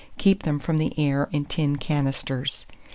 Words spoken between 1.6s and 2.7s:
canisters.